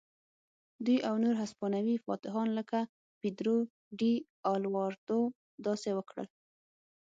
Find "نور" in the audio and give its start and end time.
1.23-1.35